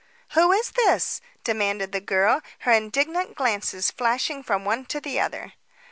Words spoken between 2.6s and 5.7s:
her indignant glances flashing from one to the other.